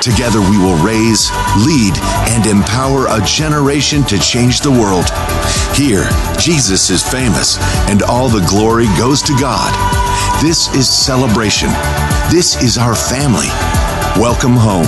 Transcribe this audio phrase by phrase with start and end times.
[0.00, 1.30] Together we will raise,
[1.66, 1.98] lead,
[2.30, 5.10] and empower a generation to change the world.
[5.74, 6.08] Here,
[6.38, 7.58] Jesus is famous,
[7.90, 9.72] and all the glory goes to God.
[10.40, 11.70] This is celebration.
[12.30, 13.48] This is our family.
[14.20, 14.86] Welcome home.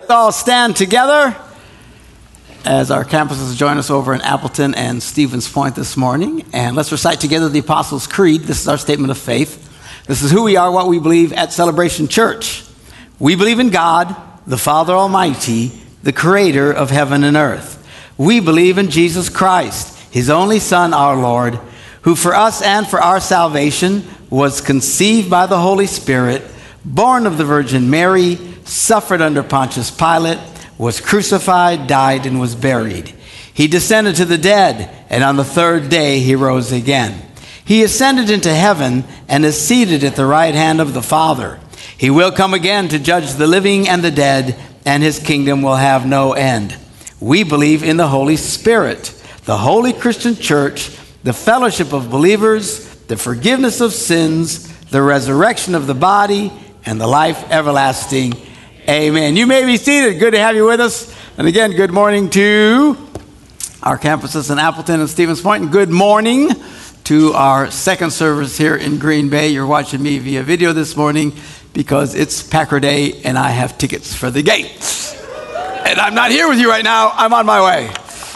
[0.00, 1.36] Let's all stand together
[2.66, 6.44] as our campuses join us over in Appleton and Stevens Point this morning.
[6.52, 8.42] And let's recite together the Apostles' Creed.
[8.42, 9.62] This is our statement of faith.
[10.06, 12.64] This is who we are, what we believe at Celebration Church.
[13.18, 14.14] We believe in God,
[14.46, 17.84] the Father Almighty, the creator of heaven and earth.
[18.18, 21.60] We believe in Jesus Christ, his only Son, our Lord,
[22.02, 26.42] who for us and for our salvation was conceived by the Holy Spirit,
[26.84, 30.38] born of the Virgin Mary, suffered under Pontius Pilate,
[30.78, 33.14] was crucified, died, and was buried.
[33.52, 37.22] He descended to the dead, and on the third day he rose again.
[37.64, 41.58] He ascended into heaven and is seated at the right hand of the Father.
[41.98, 45.76] He will come again to judge the living and the dead, and his kingdom will
[45.76, 46.76] have no end.
[47.18, 49.12] We believe in the Holy Spirit,
[49.44, 55.86] the holy Christian church, the fellowship of believers, the forgiveness of sins, the resurrection of
[55.86, 56.52] the body,
[56.84, 58.34] and the life everlasting.
[58.88, 59.34] Amen.
[59.34, 60.20] You may be seated.
[60.20, 61.12] Good to have you with us.
[61.36, 62.96] And again, good morning to
[63.82, 65.64] our campuses in Appleton and Stevens Point.
[65.64, 66.50] And good morning
[67.02, 69.48] to our second service here in Green Bay.
[69.48, 71.32] You're watching me via video this morning
[71.72, 74.66] because it's Packer Day and I have tickets for the game.
[75.84, 77.10] And I'm not here with you right now.
[77.12, 77.90] I'm on my way.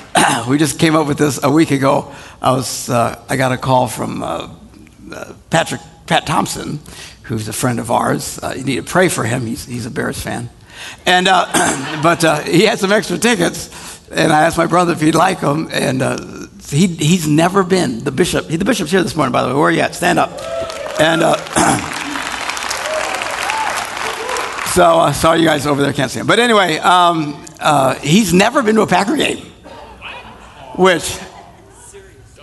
[0.48, 2.12] we just came up with this a week ago.
[2.42, 4.48] I was uh, I got a call from uh,
[5.12, 6.80] uh, Patrick Pat Thompson,
[7.30, 8.38] who's a friend of ours.
[8.42, 9.46] Uh, you need to pray for him.
[9.46, 10.50] He's he's a Bears fan,
[11.06, 15.00] and uh, but uh, he had some extra tickets, and I asked my brother if
[15.00, 16.02] he'd like them, and
[16.69, 18.50] he he's never been the bishop.
[18.50, 19.54] He, the bishop's here this morning, by the way.
[19.54, 19.94] Where are you at?
[19.94, 20.30] Stand up,
[21.00, 21.22] and.
[24.70, 26.28] So uh, sorry, you guys over there can't see him.
[26.28, 29.38] But anyway, um, uh, he's never been to a Packer game,
[30.76, 31.19] which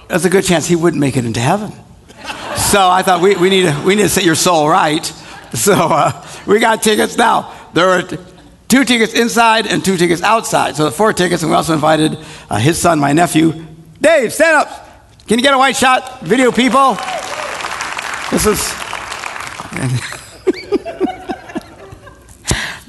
[0.09, 1.71] there's a good chance he wouldn't make it into heaven.
[2.67, 5.05] So I thought we, we, need, to, we need to set your soul right.
[5.53, 7.55] So uh, we got tickets now.
[7.73, 8.01] There are
[8.67, 10.75] two tickets inside and two tickets outside.
[10.75, 12.17] So the four tickets, and we also invited
[12.49, 13.65] uh, his son, my nephew,
[14.01, 14.33] Dave.
[14.33, 14.67] Stand up.
[15.27, 16.95] Can you get a white shot, video people?
[18.31, 18.59] This is.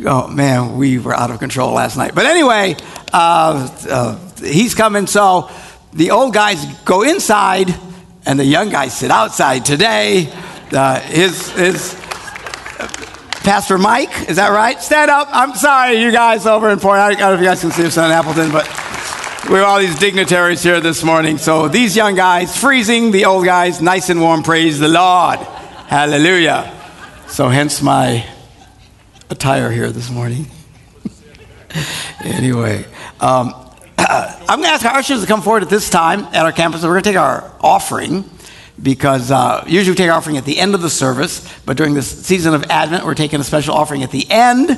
[0.06, 2.16] oh man, we were out of control last night.
[2.16, 2.74] But anyway,
[3.12, 5.06] uh, uh, he's coming.
[5.06, 5.48] So
[5.92, 7.72] the old guys go inside,
[8.26, 10.32] and the young guys sit outside today.
[10.72, 11.94] Uh, his his
[13.48, 14.78] Pastor Mike, is that right?
[14.80, 15.28] Stand up.
[15.32, 17.00] I'm sorry, you guys over in Point.
[17.00, 18.66] I don't know if you guys can see us in Appleton, but
[19.48, 21.38] we have all these dignitaries here this morning.
[21.38, 24.42] So these young guys, freezing, the old guys, nice and warm.
[24.42, 25.38] Praise the Lord.
[25.86, 26.74] Hallelujah.
[27.28, 28.26] So hence my
[29.30, 30.48] attire here this morning.
[32.20, 32.84] anyway,
[33.20, 33.54] um,
[34.08, 36.82] I'm going to ask our ushers to come forward at this time at our campus.
[36.82, 38.24] We're going to take our offering
[38.82, 41.92] because uh, usually we take our offering at the end of the service, but during
[41.92, 44.70] this season of Advent, we're taking a special offering at the end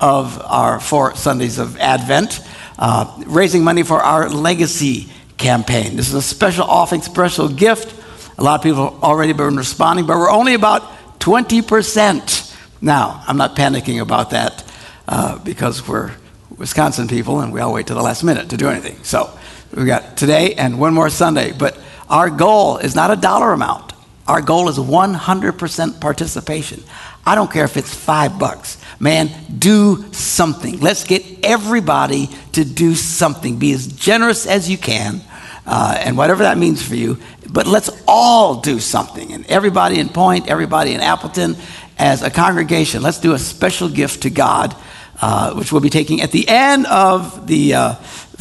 [0.00, 2.40] of our four Sundays of Advent,
[2.78, 5.94] uh, raising money for our legacy campaign.
[5.94, 7.94] This is a special offering, special gift.
[8.38, 10.82] A lot of people have already been responding, but we're only about
[11.20, 12.56] 20%.
[12.80, 14.64] Now, I'm not panicking about that
[15.06, 16.12] uh, because we're
[16.58, 19.02] Wisconsin people and we all wait to the last minute to do anything.
[19.02, 19.30] So
[19.74, 21.52] we've got today and one more Sunday.
[21.52, 23.92] But our goal is not a dollar amount.
[24.26, 26.82] Our goal is 100% participation.
[27.26, 28.78] I don't care if it's five bucks.
[29.00, 30.80] Man, do something.
[30.80, 33.58] Let's get everybody to do something.
[33.58, 35.20] Be as generous as you can,
[35.66, 37.18] uh, and whatever that means for you.
[37.50, 39.32] But let's all do something.
[39.32, 41.56] And everybody in Point, everybody in Appleton,
[41.98, 44.74] as a congregation, let's do a special gift to God,
[45.22, 47.94] uh, which we'll be taking at the end of the, uh,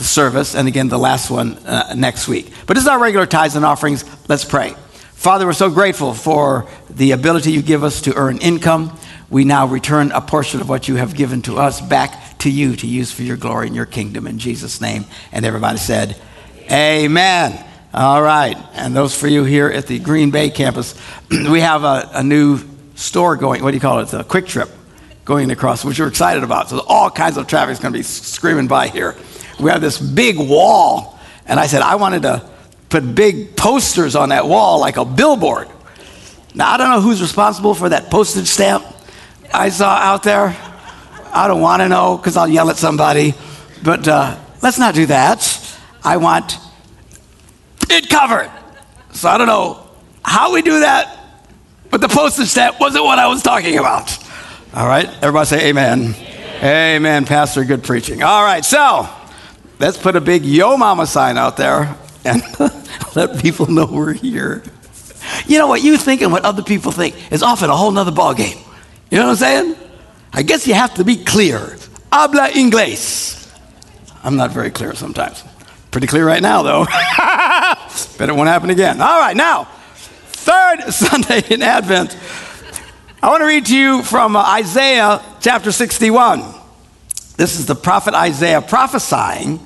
[0.04, 2.51] service, and again, the last one uh, next week.
[2.66, 4.04] But this is our regular tithes and offerings.
[4.28, 4.75] Let's pray.
[5.13, 8.98] Father, we're so grateful for the ability you give us to earn income.
[9.30, 12.75] We now return a portion of what you have given to us back to you
[12.78, 15.06] to use for your glory and your kingdom in Jesus' name.
[15.31, 16.19] And everybody said,
[16.72, 17.63] Amen.
[17.94, 18.57] All right.
[18.74, 21.00] And those for you here at the Green Bay campus,
[21.30, 22.60] we have a, a new
[22.95, 23.63] store going.
[23.63, 24.12] What do you call it?
[24.13, 24.69] A Kwik Trip.
[25.25, 26.69] Going across, which we're excited about.
[26.69, 29.15] So all kinds of traffic is going to be screaming by here.
[29.59, 32.50] We have this big wall, and I said I wanted to
[32.89, 35.69] put big posters on that wall like a billboard.
[36.53, 38.83] Now I don't know who's responsible for that postage stamp
[39.53, 40.56] I saw out there.
[41.33, 43.33] I don't want to know because I'll yell at somebody.
[43.83, 45.77] But uh, let's not do that.
[46.03, 46.57] I want
[47.89, 48.51] it covered.
[49.13, 49.88] So I don't know
[50.23, 51.18] how we do that,
[51.89, 54.18] but the postage stamp wasn't what I was talking about.
[54.73, 56.15] All right, everybody say amen.
[56.15, 57.65] Amen, amen Pastor.
[57.65, 58.23] Good preaching.
[58.23, 59.06] All right, so
[59.79, 62.41] let's put a big Yo Mama sign out there and
[63.15, 64.63] let people know we're here.
[65.45, 68.13] You know what you think and what other people think is often a whole nother
[68.13, 68.57] ballgame.
[69.09, 69.75] You know what I'm saying?
[70.31, 71.75] I guess you have to be clear.
[72.13, 73.53] Habla inglés.
[74.23, 75.44] I'm not very clear sometimes.
[75.91, 76.85] Pretty clear right now, though.
[78.18, 79.01] Bet it won't happen again.
[79.01, 82.15] All right, now, third Sunday in Advent,
[83.23, 86.44] I want to read to you from uh, Isaiah chapter 61.
[87.38, 89.59] This is the prophet Isaiah prophesying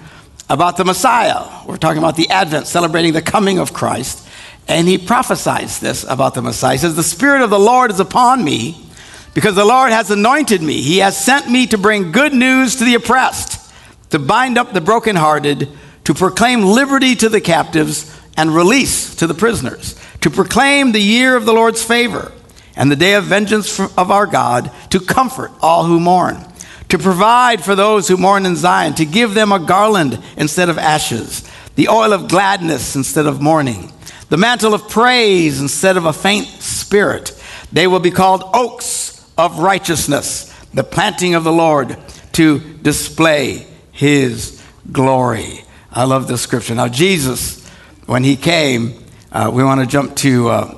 [0.49, 1.63] about the Messiah.
[1.65, 4.27] We're talking about the Advent, celebrating the coming of Christ.
[4.67, 6.73] And he prophesies this about the Messiah.
[6.73, 8.89] He says, The Spirit of the Lord is upon me
[9.33, 10.81] because the Lord has anointed me.
[10.81, 13.73] He has sent me to bring good news to the oppressed,
[14.09, 15.69] to bind up the brokenhearted,
[16.03, 21.37] to proclaim liberty to the captives and release to the prisoners, to proclaim the year
[21.37, 22.33] of the Lord's favor
[22.75, 26.43] and the day of vengeance of our God, to comfort all who mourn,
[26.89, 30.77] to provide for those who mourn in Zion, to give them a garland instead of
[30.77, 33.91] ashes, the oil of gladness instead of mourning,
[34.29, 37.31] the mantle of praise instead of a faint spirit.
[37.71, 41.97] They will be called oaks of righteousness, the planting of the Lord
[42.33, 44.61] to display his
[44.91, 45.63] glory.
[45.91, 46.75] I love this scripture.
[46.75, 47.65] Now, Jesus,
[48.05, 49.01] when he came,
[49.31, 50.77] uh, we want to jump to uh,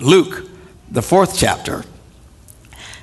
[0.00, 0.47] Luke,
[0.90, 1.84] the fourth chapter.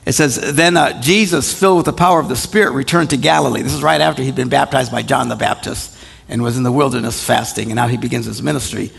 [0.05, 3.61] It says, Then uh, Jesus, filled with the power of the Spirit, returned to Galilee.
[3.61, 5.97] This is right after he'd been baptized by John the Baptist
[6.29, 8.91] and was in the wilderness fasting, and now he begins his ministry.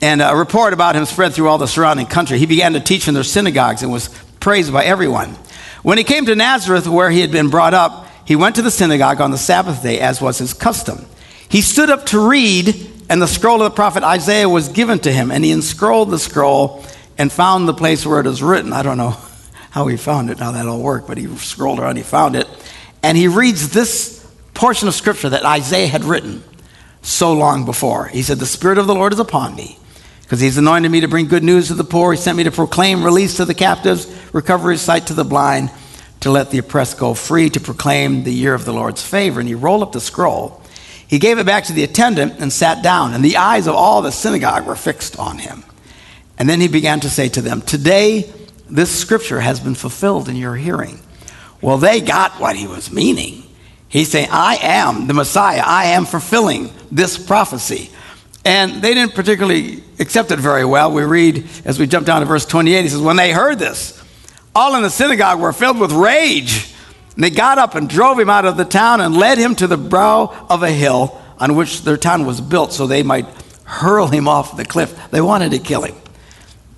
[0.00, 2.38] And a report about him spread through all the surrounding country.
[2.38, 4.08] He began to teach in their synagogues and was
[4.40, 5.36] praised by everyone.
[5.82, 8.70] When he came to Nazareth, where he had been brought up, he went to the
[8.70, 11.06] synagogue on the Sabbath day, as was his custom.
[11.48, 15.12] He stood up to read, and the scroll of the prophet Isaiah was given to
[15.12, 16.84] him, and he unscrolled the scroll
[17.18, 18.72] and found the place where it is written.
[18.72, 19.16] I don't know
[19.70, 22.46] how he found it, how that all worked, but he scrolled around, he found it.
[23.02, 24.24] And he reads this
[24.54, 26.44] portion of scripture that Isaiah had written
[27.02, 28.06] so long before.
[28.06, 29.78] He said, The Spirit of the Lord is upon me
[30.22, 32.12] because he's anointed me to bring good news to the poor.
[32.12, 35.70] He sent me to proclaim release to the captives, recovery of sight to the blind,
[36.20, 39.40] to let the oppressed go free, to proclaim the year of the Lord's favor.
[39.40, 40.62] And he rolled up the scroll.
[41.06, 44.00] He gave it back to the attendant and sat down, and the eyes of all
[44.00, 45.64] the synagogue were fixed on him.
[46.42, 48.28] And then he began to say to them, Today
[48.68, 50.98] this scripture has been fulfilled in your hearing.
[51.60, 53.44] Well, they got what he was meaning.
[53.88, 55.62] He's saying, I am the Messiah.
[55.64, 57.90] I am fulfilling this prophecy.
[58.44, 60.90] And they didn't particularly accept it very well.
[60.90, 64.02] We read, as we jump down to verse 28, he says, When they heard this,
[64.52, 66.74] all in the synagogue were filled with rage.
[67.14, 69.68] And they got up and drove him out of the town and led him to
[69.68, 73.26] the brow of a hill on which their town was built so they might
[73.62, 75.08] hurl him off the cliff.
[75.12, 75.94] They wanted to kill him.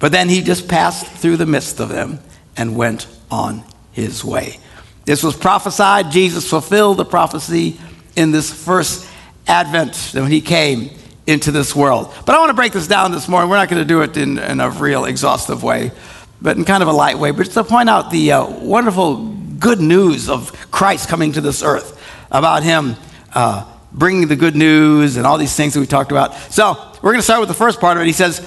[0.05, 2.19] But then he just passed through the midst of them
[2.59, 4.59] and went on his way.
[5.07, 6.11] This was prophesied.
[6.11, 7.81] Jesus fulfilled the prophecy
[8.15, 9.09] in this first
[9.47, 10.91] advent when he came
[11.27, 12.13] into this world.
[12.27, 13.49] But I want to break this down this morning.
[13.49, 15.91] We're not going to do it in, in a real exhaustive way,
[16.39, 19.81] but in kind of a light way, but to point out the uh, wonderful good
[19.81, 21.99] news of Christ coming to this earth,
[22.31, 22.97] about him
[23.33, 26.35] uh, bringing the good news and all these things that we talked about.
[26.53, 28.07] So we're going to start with the first part of it.
[28.07, 28.43] He says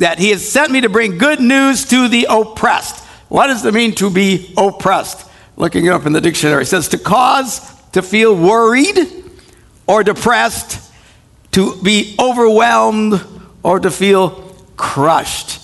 [0.00, 3.04] that he has sent me to bring good news to the oppressed.
[3.28, 5.30] What does it mean to be oppressed?
[5.56, 7.60] Looking it up in the dictionary, it says to cause
[7.92, 8.98] to feel worried
[9.86, 10.90] or depressed
[11.52, 13.20] to be overwhelmed
[13.62, 15.60] or to feel crushed.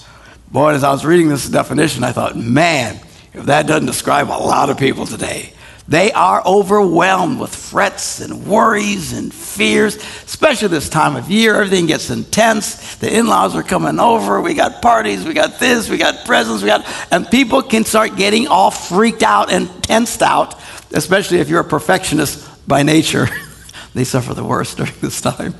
[0.52, 3.00] Boy, as I was reading this definition, I thought, man,
[3.32, 5.52] if that doesn't describe a lot of people today.
[5.88, 11.54] They are overwhelmed with frets and worries and fears, especially this time of year.
[11.54, 12.96] Everything gets intense.
[12.96, 14.40] The in laws are coming over.
[14.40, 15.24] We got parties.
[15.24, 15.88] We got this.
[15.88, 16.62] We got presents.
[16.62, 20.56] We got, and people can start getting all freaked out and tensed out,
[20.92, 23.28] especially if you're a perfectionist by nature.
[23.94, 25.54] they suffer the worst during this time.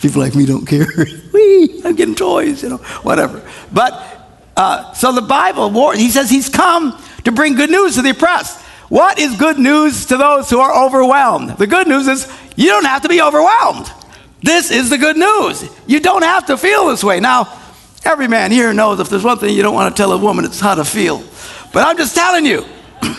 [0.00, 0.86] People like me don't care.
[1.32, 3.42] Wee, I'm getting toys, you know, whatever.
[3.72, 3.92] But
[4.56, 8.63] uh, so the Bible, he says he's come to bring good news to the oppressed.
[8.88, 11.56] What is good news to those who are overwhelmed?
[11.58, 13.90] The good news is you don't have to be overwhelmed.
[14.42, 15.68] This is the good news.
[15.86, 17.18] You don't have to feel this way.
[17.20, 17.60] Now,
[18.04, 20.44] every man here knows if there's one thing you don't want to tell a woman,
[20.44, 21.22] it's how to feel.
[21.72, 22.64] But I'm just telling you,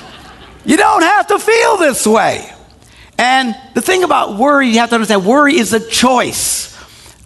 [0.65, 2.51] You don't have to feel this way.
[3.17, 6.75] And the thing about worry, you have to understand worry is a choice.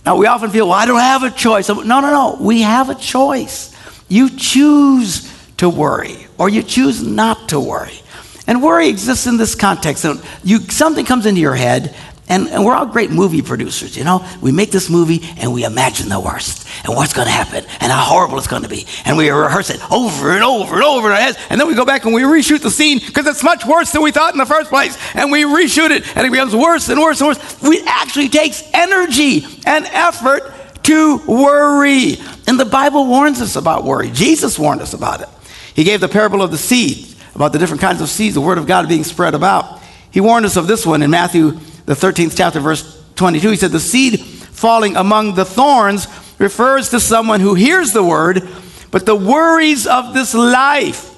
[0.05, 1.69] Now, we often feel, well, I don't have a choice.
[1.69, 2.37] No, no, no.
[2.39, 3.73] We have a choice.
[4.09, 7.99] You choose to worry, or you choose not to worry.
[8.49, 10.01] And worry exists in this context.
[10.01, 11.95] So you, something comes into your head,
[12.27, 14.27] and, and, we're all great movie producers, you know?
[14.41, 17.91] We make this movie and we imagine the worst and what's going to happen and
[17.91, 18.87] how horrible it's going to be.
[19.05, 21.37] And we rehearse it over and over and over in our heads.
[21.51, 24.01] And then we go back and we reshoot the scene because it's much worse than
[24.01, 24.97] we thought in the first place.
[25.13, 27.63] And we reshoot it and it becomes worse and worse and worse.
[27.63, 30.53] It actually takes energy and effort
[30.83, 32.17] to worry.
[32.47, 34.09] And the Bible warns us about worry.
[34.09, 35.29] Jesus warned us about it.
[35.75, 38.57] He gave the parable of the seed, about the different kinds of seeds, the word
[38.57, 39.79] of God being spread about.
[40.11, 41.51] He warned us of this one in Matthew
[41.85, 46.99] the 13th chapter, verse 22, he said, The seed falling among the thorns refers to
[46.99, 48.45] someone who hears the word,
[48.91, 51.17] but the worries of this life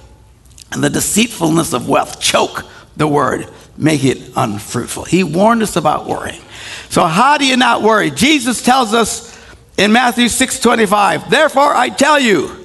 [0.72, 5.06] and the deceitfulness of wealth choke the word, make it unfruitful.
[5.06, 6.42] He warned us about worrying.
[6.90, 8.12] So, how do you not worry?
[8.12, 9.36] Jesus tells us
[9.76, 12.64] in Matthew 6 25, Therefore I tell you,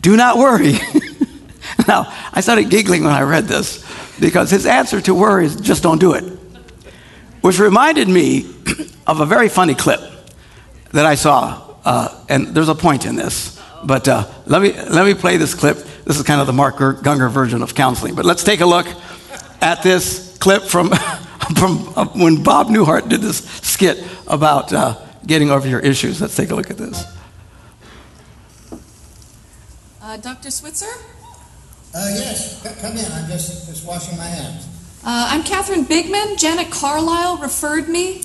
[0.00, 0.74] do not worry.
[1.88, 3.84] now, I started giggling when I read this
[4.18, 6.24] because his answer to worry is just don't do it
[7.40, 8.46] which reminded me
[9.06, 10.00] of a very funny clip
[10.92, 11.66] that I saw.
[11.84, 15.54] Uh, and there's a point in this, but uh, let, me, let me play this
[15.54, 15.78] clip.
[16.04, 18.14] This is kind of the Mark Gungor version of counseling.
[18.14, 18.86] But let's take a look
[19.62, 20.90] at this clip from,
[21.56, 26.20] from uh, when Bob Newhart did this skit about uh, getting over your issues.
[26.20, 27.04] Let's take a look at this.
[30.02, 30.50] Uh, Dr.
[30.50, 30.86] Switzer?
[31.92, 33.04] Uh, yes, come in.
[33.12, 34.64] I'm just, just washing my hands.
[35.02, 36.38] Uh, I'm Catherine Bigman.
[36.38, 38.22] Janet Carlisle referred me.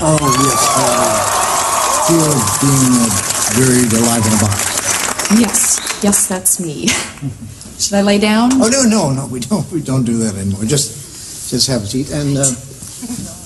[0.00, 0.62] Oh, yes.
[0.78, 2.30] Uh, fear
[2.62, 3.10] being uh,
[3.58, 5.40] buried alive in a box.
[5.40, 6.86] Yes, yes, that's me.
[7.80, 8.52] Should I lay down?
[8.62, 9.26] Oh no, no, no.
[9.26, 9.68] We don't.
[9.72, 10.64] We don't do that anymore.
[10.64, 12.12] Just, just have a seat.
[12.12, 12.44] And, uh,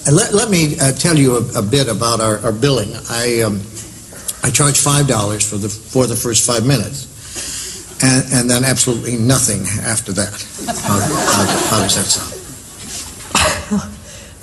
[0.07, 2.93] and let, let me uh, tell you a, a, bit about our, our billing.
[3.09, 3.63] I um,
[4.43, 7.14] I charge five dollars for the for the first five minutes
[8.03, 10.33] and, and then absolutely nothing after that.
[10.83, 12.45] How, how, how does that sound?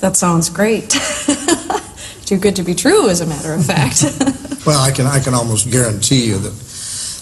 [0.01, 0.89] that sounds great.
[2.25, 4.03] Too good to be true, as a matter of fact.
[4.65, 6.53] well, I can I can almost guarantee you that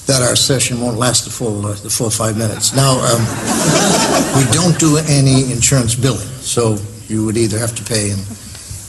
[0.07, 2.75] that our session won't last the full uh, the full five minutes.
[2.75, 3.21] Now, um,
[4.37, 8.19] we don't do any insurance billing, so you would either have to pay in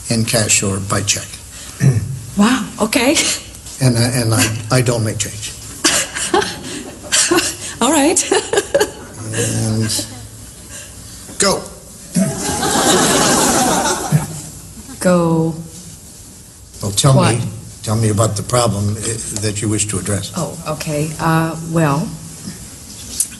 [0.09, 1.27] in cash or by check.
[2.37, 2.67] wow.
[2.81, 3.15] Okay.
[3.81, 5.60] And uh, and I, I don't make change.
[8.11, 8.31] Right.
[9.33, 9.87] and
[11.39, 11.63] go.
[14.99, 15.55] Go.
[16.81, 17.35] Well, tell what?
[17.35, 17.45] me.
[17.83, 20.33] Tell me about the problem that you wish to address.
[20.35, 21.09] Oh, okay.
[21.21, 21.99] Uh, well,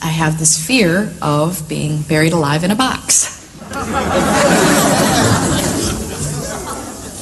[0.02, 3.28] I have this fear of being buried alive in a box.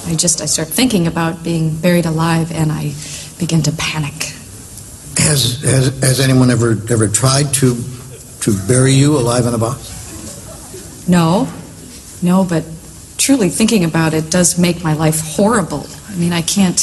[0.06, 2.94] I just I start thinking about being buried alive and I
[3.40, 4.29] begin to panic.
[5.30, 7.80] Has, has, has anyone ever, ever tried to,
[8.40, 11.06] to bury you alive in a box?
[11.08, 11.48] No,
[12.20, 12.64] no, but
[13.16, 15.86] truly thinking about it does make my life horrible.
[16.08, 16.80] I mean, I can't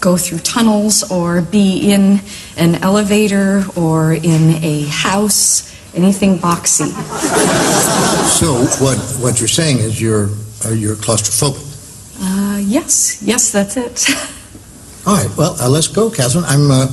[0.00, 2.22] go through tunnels or be in
[2.56, 6.90] an elevator or in a house, anything boxy.
[8.26, 10.30] So, what, what you're saying is you're,
[10.64, 11.62] uh, you're claustrophobic?
[12.20, 14.10] Uh, yes, yes, that's it.
[15.06, 16.42] All right, well, uh, let's go, Catherine.
[16.46, 16.72] I'm.
[16.72, 16.88] Uh,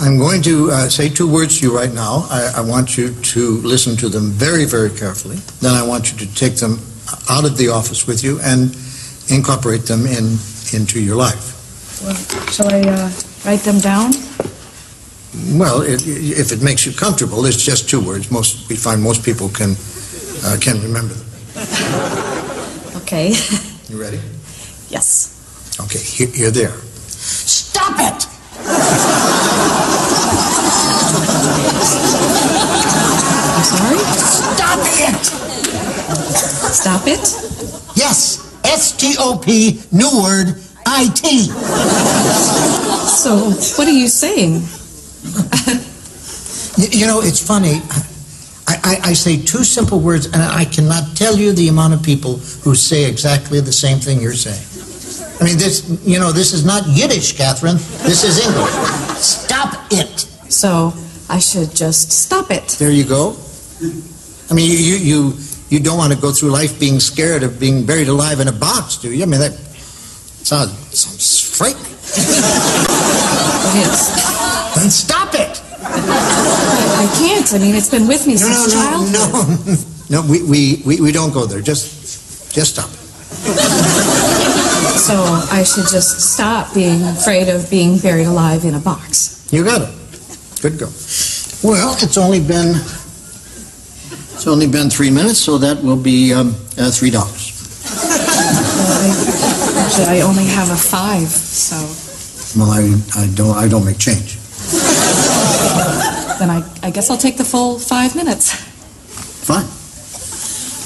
[0.00, 2.26] I'm going to uh, say two words to you right now.
[2.28, 5.36] I, I, want you to listen to them very, very carefully.
[5.60, 6.78] Then I want you to take them
[7.30, 8.76] out of the office with you and
[9.28, 10.36] incorporate them in
[10.72, 11.54] into your life.
[12.02, 12.16] Well,
[12.50, 13.10] shall I uh,
[13.44, 14.12] write them down?
[15.58, 18.30] Well, it, if it makes you comfortable, it's just two words.
[18.30, 19.76] Most we find most people can
[20.44, 21.26] uh, can remember them.
[23.02, 23.34] okay.
[23.88, 24.20] You ready?
[24.88, 25.30] Yes.
[25.80, 25.98] Okay.
[25.98, 26.72] Here, here there.
[27.06, 28.33] Stop it.
[36.74, 37.20] Stop it?
[37.96, 38.42] Yes.
[38.64, 41.44] S T O P, new word, I T.
[43.06, 44.62] So, what are you saying?
[46.92, 47.80] you, know, it's funny.
[48.66, 52.02] I, I, I, say two simple words, and I cannot tell you the amount of
[52.02, 54.64] people who say exactly the same thing you're saying.
[55.40, 57.76] I mean, this, you know, this is not Yiddish, Catherine.
[58.02, 58.72] This is English.
[59.20, 60.20] Stop it.
[60.50, 60.92] So
[61.28, 62.68] I should just stop it.
[62.78, 63.36] There you go.
[64.50, 65.32] I mean, you, you,
[65.70, 68.52] you don't want to go through life being scared of being buried alive in a
[68.52, 69.22] box, do you?
[69.22, 71.92] I mean, that sounds, sounds frightening.
[73.74, 74.10] Is.
[74.76, 75.60] Then stop it.
[75.82, 77.52] I can't.
[77.52, 79.78] I mean, it's been with me No, no, since no, childhood.
[80.10, 80.20] no.
[80.22, 81.60] No, we, we, we, we don't go there.
[81.62, 82.90] Just, just stop.
[84.98, 85.14] So
[85.50, 89.46] I should just stop being afraid of being buried alive in a box.
[89.52, 89.88] You got it.
[90.62, 90.92] Good girl.
[91.62, 92.74] Well, it's only been,
[94.44, 97.48] it's only been three minutes, so that will be um, uh, three dollars.
[99.80, 101.80] Actually, I only have a five, so
[102.60, 104.36] Well, I, I don't, I don't make change.
[106.38, 108.52] then I, I guess I'll take the full five minutes.
[109.48, 109.64] Fine.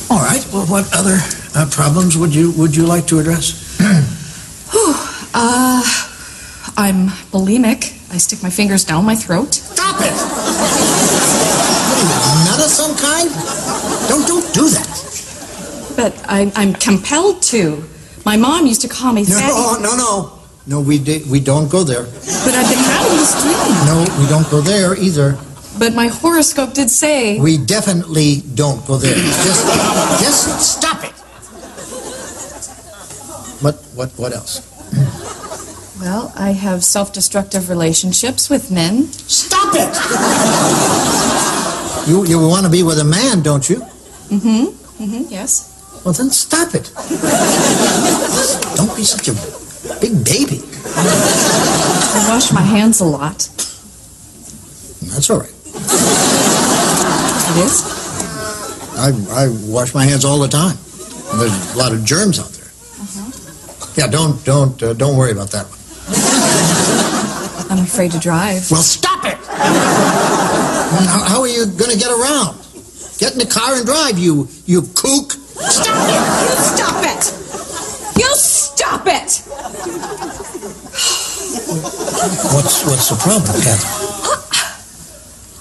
[0.09, 0.47] All right.
[0.53, 1.19] Well, what other
[1.57, 3.59] uh, problems would you would you like to address?
[5.41, 5.83] Uh,
[6.77, 7.95] I'm bulimic.
[8.13, 9.55] I stick my fingers down my throat.
[9.55, 10.11] Stop it!
[10.11, 13.29] What are you, nut of some kind?
[14.09, 14.89] Don't don't do that.
[15.99, 17.83] But I, I'm compelled to.
[18.25, 19.83] My mom used to call me No, fatty.
[19.83, 20.39] no, no.
[20.67, 22.05] No, we di- we don't go there.
[22.05, 23.73] But I've been having this dream.
[23.91, 25.37] No, we don't go there either.
[25.77, 27.41] But my horoscope did say.
[27.41, 29.15] We definitely don't go there.
[29.47, 29.63] Just
[30.23, 31.13] just stop it.
[33.65, 34.63] What what what else?
[36.01, 39.09] Well, I have self destructive relationships with men.
[39.27, 39.93] Stop it!
[42.09, 43.77] You you want to be with a man, don't you?
[44.31, 45.03] Mm hmm.
[45.03, 45.25] Mm hmm.
[45.33, 45.75] Yes.
[46.05, 46.91] Well, then stop it.
[48.77, 49.35] Don't be such a
[50.01, 50.63] big baby.
[50.95, 53.49] I wash my hands a lot.
[55.13, 55.55] That's all right.
[57.51, 57.83] It is?
[58.97, 60.77] I, I wash my hands all the time.
[61.39, 62.69] There's a lot of germs out there.
[63.97, 65.79] Yeah, don't don't uh, don't worry about that one.
[67.71, 68.71] I'm afraid to drive.
[68.71, 69.37] Well, stop it!
[71.07, 72.57] how, how are you going to get around?
[73.19, 75.35] Get in the car and drive, you you kook.
[75.67, 76.23] Stop it!
[76.45, 77.23] You stop it!
[78.19, 79.43] You stop it!
[82.55, 84.09] What's what's the problem, Catherine?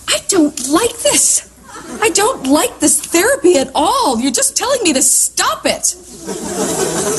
[0.07, 1.47] I don't like this.
[2.01, 4.19] I don't like this therapy at all.
[4.19, 5.95] You're just telling me to stop it.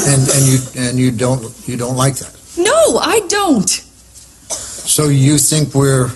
[0.08, 2.34] And and you and you don't you don't like that.
[2.56, 3.68] No, I don't.
[3.68, 6.10] So you think we're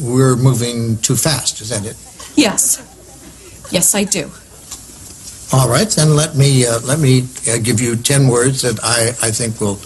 [0.00, 1.60] we're moving too fast?
[1.60, 1.96] Is that it?
[2.36, 2.78] Yes.
[3.70, 4.30] Yes, I do.
[5.52, 9.08] All right, then let me uh, let me uh, give you ten words that I,
[9.26, 9.80] I think will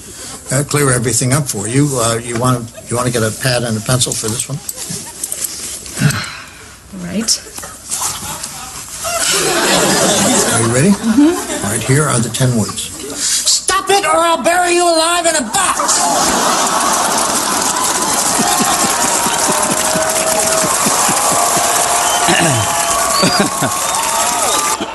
[0.52, 1.88] uh, clear everything up for you.
[1.90, 4.58] Uh, you want you want to get a pad and a pencil for this one?
[6.92, 7.32] All right.
[10.52, 10.90] Are you ready?
[10.90, 11.64] Mm-hmm.
[11.64, 12.82] All right, here are the ten words.
[13.16, 15.80] Stop it, or I'll bury you alive in a box.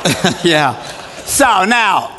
[0.44, 0.82] yeah.
[1.26, 2.18] So now,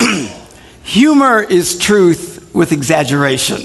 [0.82, 3.62] humor is truth with exaggeration.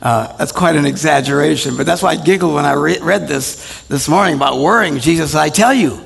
[0.00, 3.82] Uh, that's quite an exaggeration, but that's why I giggled when I re- read this
[3.88, 4.98] this morning about worrying.
[4.98, 6.00] Jesus I tell you,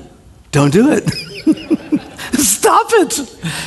[0.51, 1.09] don't do it.
[2.67, 3.17] stop it.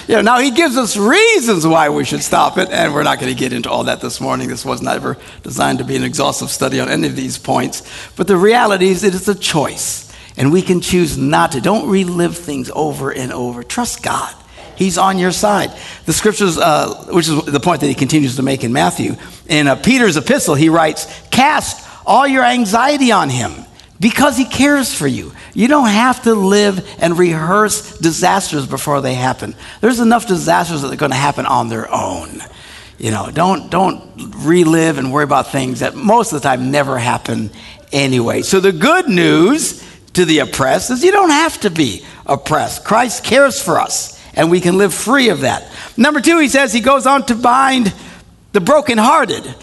[0.09, 3.19] You know, now he gives us reasons why we should stop it, and we're not
[3.19, 4.49] going to get into all that this morning.
[4.49, 7.83] This was never designed to be an exhaustive study on any of these points.
[8.17, 11.61] But the reality is, it is a choice, and we can choose not to.
[11.61, 13.63] Don't relive things over and over.
[13.63, 14.35] Trust God.
[14.77, 15.73] He's on your side.
[16.07, 19.17] The scriptures, uh, which is the point that he continues to make in Matthew,
[19.47, 23.53] in uh, Peter's epistle, he writes, Cast all your anxiety on him
[24.01, 25.33] because he cares for you.
[25.53, 29.55] You don't have to live and rehearse disasters before they happen.
[29.83, 32.43] There's enough disasters that are going to happen on their own.
[32.99, 34.03] You know, don't don't
[34.45, 37.51] relive and worry about things that most of the time never happen
[37.93, 38.43] anyway.
[38.43, 39.83] So the good news
[40.15, 42.85] to the oppressed is you don't have to be oppressed.
[42.85, 45.71] Christ cares for us and we can live free of that.
[45.97, 47.93] Number 2 he says he goes on to bind
[48.53, 49.55] the brokenhearted.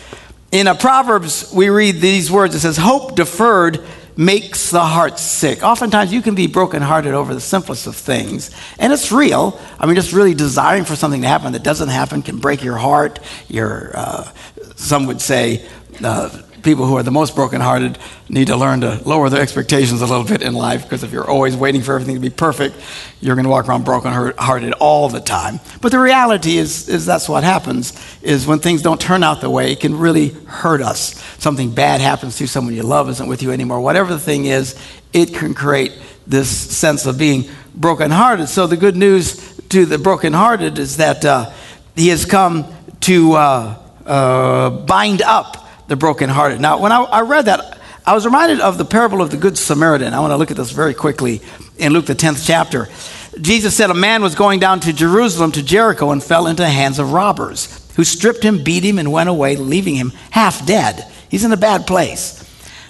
[0.51, 3.85] In a Proverbs we read these words it says hope deferred
[4.17, 5.63] makes the heart sick.
[5.63, 9.59] Oftentimes, you can be brokenhearted over the simplest of things, and it's real.
[9.79, 12.77] I mean, just really desiring for something to happen that doesn't happen can break your
[12.77, 13.19] heart.
[13.47, 14.31] Your, uh,
[14.75, 15.65] some would say,
[16.03, 17.97] uh, people who are the most brokenhearted
[18.29, 21.29] need to learn to lower their expectations a little bit in life because if you're
[21.29, 22.75] always waiting for everything to be perfect,
[23.21, 25.59] you're going to walk around brokenhearted all the time.
[25.81, 27.93] But the reality is, is that's what happens.
[28.21, 31.21] Is when things don't turn out the way, it can really hurt us.
[31.39, 33.79] Something bad happens to someone you love isn't with you anymore.
[33.81, 34.75] Whatever the thing is,
[35.13, 35.93] it can create
[36.25, 38.49] this sense of being brokenhearted.
[38.49, 41.51] So the good news to the brokenhearted is that uh,
[41.95, 42.65] He has come
[43.01, 46.59] to uh, uh, bind up the brokenhearted.
[46.59, 49.57] Now, when I, I, read that, I was reminded of the parable of the Good
[49.57, 50.13] Samaritan.
[50.13, 51.41] I want to look at this very quickly
[51.77, 52.87] in Luke, the 10th chapter.
[53.39, 56.69] Jesus said a man was going down to Jerusalem to Jericho and fell into the
[56.69, 61.05] hands of robbers who stripped him, beat him, and went away, leaving him half dead.
[61.29, 62.43] He's in a bad place.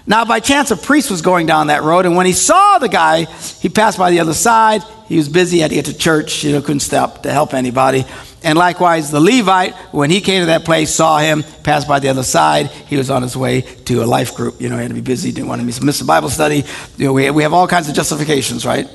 [0.06, 2.88] Now, by chance, a priest was going down that road, and when he saw the
[2.88, 4.82] guy, he passed by the other side.
[5.08, 8.06] He was busy, had to get to church, you know, couldn't stop to help anybody.
[8.43, 12.10] And likewise, the Levite, when he came to that place, saw him, passed by the
[12.10, 12.67] other side.
[12.67, 14.62] He was on his way to a life group.
[14.62, 16.63] You know, he had to be busy, didn't want to miss a Bible study.
[16.97, 18.88] You know, we, we have all kinds of justifications, right,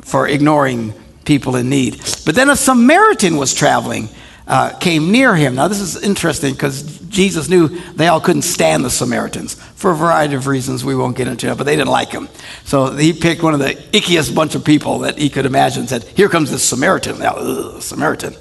[0.00, 2.00] for ignoring people in need.
[2.24, 4.08] But then a Samaritan was traveling
[4.48, 5.54] uh, came near him.
[5.54, 9.94] Now, this is interesting because Jesus knew they all couldn't stand the Samaritans for a
[9.94, 12.28] variety of reasons we won't get into, but they didn't like him.
[12.64, 15.88] So he picked one of the ickiest bunch of people that he could imagine and
[15.88, 17.18] said, Here comes this Samaritan.
[17.18, 18.34] Now, ugh, Samaritan.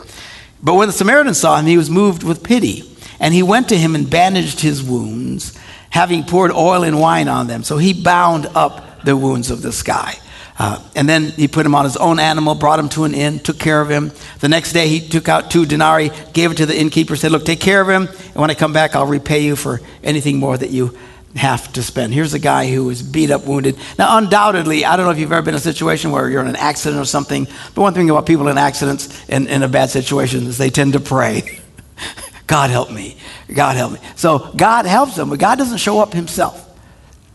[0.62, 2.84] But when the Samaritan saw him, he was moved with pity.
[3.20, 5.58] And he went to him and bandaged his wounds,
[5.90, 7.64] having poured oil and wine on them.
[7.64, 10.18] So he bound up the wounds of this guy.
[10.60, 13.40] Uh, and then he put him on his own animal, brought him to an inn,
[13.40, 14.12] took care of him.
[14.40, 17.46] The next day he took out two denarii, gave it to the innkeeper, said, Look,
[17.46, 20.58] take care of him, and when I come back, I'll repay you for anything more
[20.58, 20.98] that you
[21.38, 22.14] have to spend.
[22.14, 23.78] Here's a guy who was beat up, wounded.
[23.98, 26.48] Now, undoubtedly, I don't know if you've ever been in a situation where you're in
[26.48, 27.46] an accident or something,
[27.76, 30.94] but one thing about people in accidents and in a bad situation is they tend
[30.94, 31.60] to pray.
[32.48, 33.18] God help me.
[33.54, 34.00] God help me.
[34.16, 36.64] So God helps them, but God doesn't show up himself.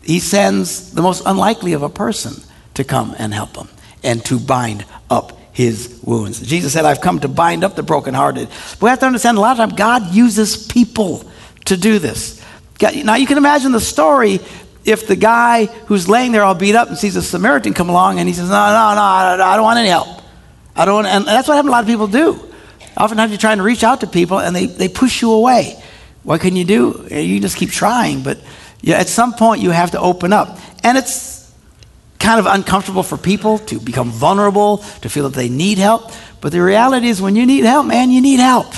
[0.03, 3.69] He sends the most unlikely of a person to come and help them
[4.03, 6.41] and to bind up his wounds.
[6.41, 8.49] Jesus said, I've come to bind up the brokenhearted.
[8.81, 11.23] We have to understand a lot of times God uses people
[11.65, 12.42] to do this.
[12.91, 14.39] Now you can imagine the story
[14.85, 18.19] if the guy who's laying there all beat up and sees a Samaritan come along
[18.19, 20.21] and he says, No, no, no, I don't want any help.
[20.75, 22.39] I don't want, and that's what a lot of people do.
[22.97, 25.81] Oftentimes you're trying to reach out to people and they, they push you away.
[26.23, 27.07] What can you do?
[27.09, 28.39] You just keep trying, but
[28.87, 30.57] at some point you have to open up.
[30.83, 31.51] And it's
[32.19, 36.11] kind of uncomfortable for people to become vulnerable, to feel that they need help.
[36.39, 38.73] But the reality is, when you need help, man, you need help.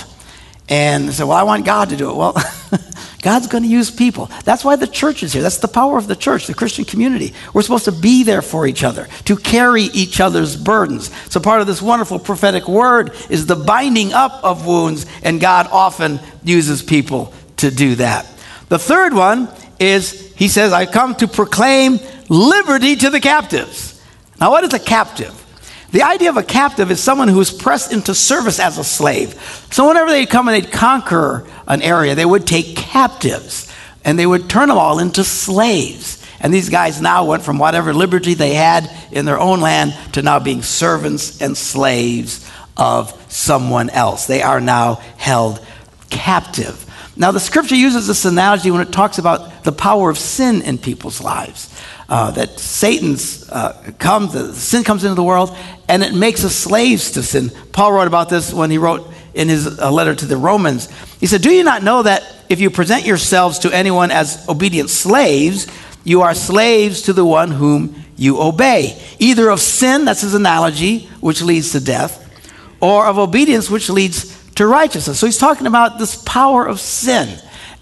[0.68, 2.15] And so, well, I want God to do it.
[2.15, 2.34] Well,
[3.26, 4.30] God's going to use people.
[4.44, 5.42] That's why the church is here.
[5.42, 7.34] That's the power of the church, the Christian community.
[7.56, 11.10] We're supposed to be there for each other, to carry each other's burdens.
[11.32, 15.68] So, part of this wonderful prophetic word is the binding up of wounds, and God
[15.72, 18.28] often uses people to do that.
[18.70, 21.98] The third one is He says, I come to proclaim
[22.30, 24.00] liberty to the captives.
[24.40, 25.34] Now, what is a captive?
[25.96, 29.34] The idea of a captive is someone who is pressed into service as a slave.
[29.72, 34.26] So, whenever they'd come and they'd conquer an area, they would take captives and they
[34.26, 36.22] would turn them all into slaves.
[36.42, 40.22] And these guys now went from whatever liberty they had in their own land to
[40.22, 44.28] now being servants and slaves of someone else.
[44.28, 45.66] They are now held
[46.10, 46.82] captive.
[47.16, 50.78] Now, the scripture uses this analogy when it talks about the power of sin in
[50.78, 51.72] people's lives
[52.08, 55.56] uh, that Satan's uh, comes, sin comes into the world,
[55.88, 57.52] and it makes us slaves to sin.
[57.72, 60.89] Paul wrote about this when he wrote in his uh, letter to the Romans.
[61.20, 64.89] He said, "Do you not know that if you present yourselves to anyone as obedient
[64.89, 65.68] slaves,
[66.04, 71.10] you are slaves to the one whom you obey, either of sin, that's his analogy,
[71.20, 72.22] which leads to death,
[72.80, 77.28] or of obedience, which leads to righteousness." So he's talking about this power of sin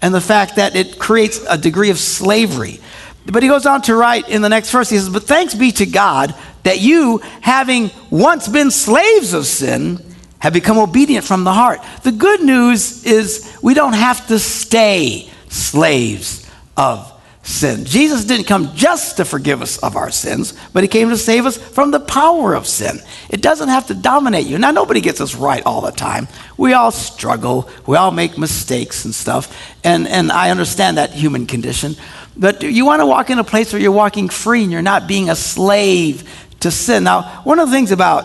[0.00, 2.80] and the fact that it creates a degree of slavery.
[3.26, 5.72] But he goes on to write in the next verse, he says, But thanks be
[5.72, 9.98] to God that you, having once been slaves of sin,
[10.38, 11.80] have become obedient from the heart.
[12.02, 17.10] The good news is we don't have to stay slaves of
[17.42, 17.84] sin.
[17.84, 21.46] Jesus didn't come just to forgive us of our sins, but he came to save
[21.46, 22.98] us from the power of sin.
[23.28, 24.58] It doesn't have to dominate you.
[24.58, 26.28] Now, nobody gets us right all the time.
[26.56, 31.46] We all struggle, we all make mistakes and stuff, and, and I understand that human
[31.46, 31.96] condition.
[32.36, 35.06] But you want to walk in a place where you're walking free and you're not
[35.06, 36.28] being a slave
[36.60, 37.04] to sin.
[37.04, 38.24] Now, one of the things about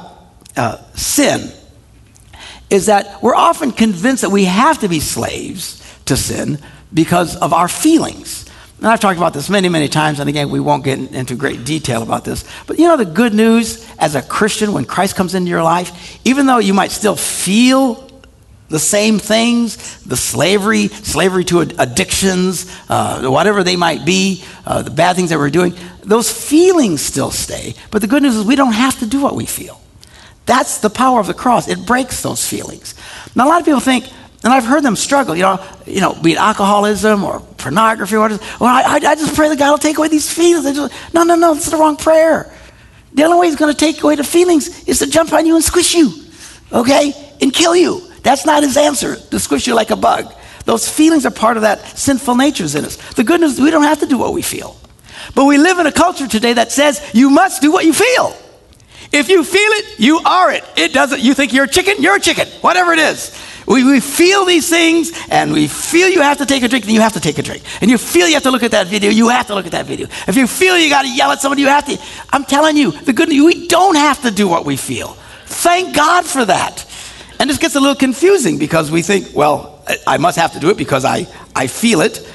[0.55, 1.51] uh, sin
[2.69, 6.59] is that we're often convinced that we have to be slaves to sin
[6.93, 8.45] because of our feelings.
[8.79, 11.65] And I've talked about this many, many times, and again, we won't get into great
[11.65, 12.45] detail about this.
[12.65, 16.19] But you know, the good news as a Christian, when Christ comes into your life,
[16.25, 18.08] even though you might still feel
[18.69, 24.91] the same things the slavery slavery to addictions uh, whatever they might be uh, the
[24.91, 28.55] bad things that we're doing those feelings still stay but the good news is we
[28.55, 29.82] don't have to do what we feel
[30.45, 32.95] that's the power of the cross it breaks those feelings
[33.36, 34.05] now a lot of people think
[34.41, 38.21] and I've heard them struggle, you know, you know, be it alcoholism or pornography or
[38.21, 38.41] whatever.
[38.60, 40.63] Well, I, I just pray that God will take away these feelings.
[40.77, 42.53] Just, no, no, no, that's the wrong prayer.
[43.13, 45.55] The only way He's going to take away the feelings is to jump on you
[45.55, 46.13] and squish you,
[46.71, 48.08] okay, and kill you.
[48.23, 50.34] That's not his answer, to squish you like a bug.
[50.65, 52.95] Those feelings are part of that sinful natures in us.
[53.13, 54.75] The good news is we don't have to do what we feel.
[55.36, 58.36] But we live in a culture today that says you must do what you feel.
[59.12, 60.63] If you feel it, you are it.
[60.77, 63.36] It doesn't, you think you're a chicken, you're a chicken, whatever it is.
[63.65, 66.95] We, we feel these things and we feel you have to take a drink, then
[66.95, 67.63] you have to take a drink.
[67.82, 69.71] And you feel you have to look at that video, you have to look at
[69.73, 70.08] that video.
[70.27, 71.97] If you feel you got to yell at somebody, you have to.
[72.32, 75.10] I'm telling you, the good news, we don't have to do what we feel.
[75.45, 76.86] Thank God for that.
[77.39, 80.69] And this gets a little confusing because we think, well, I must have to do
[80.69, 81.25] it because I,
[81.56, 82.30] I feel it.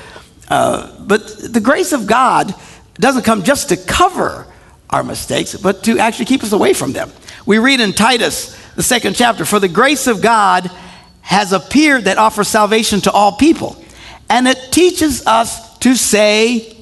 [0.48, 2.54] Uh, but the grace of God
[2.94, 4.46] doesn't come just to cover
[4.88, 7.10] our mistakes, but to actually keep us away from them.
[7.44, 10.70] We read in Titus, the second chapter, for the grace of God
[11.20, 13.82] has appeared that offers salvation to all people.
[14.30, 16.76] And it teaches us to say